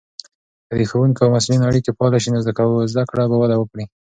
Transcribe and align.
که 0.67 0.73
د 0.79 0.81
ښوونکو 0.89 1.21
او 1.23 1.29
محصلینو 1.33 1.67
اړیکې 1.69 1.95
فعاله 1.97 2.19
سي، 2.23 2.29
نو 2.33 2.39
زده 2.93 3.03
کړه 3.09 3.23
به 3.29 3.37
وده 3.41 3.55
وکړي. 3.57 3.85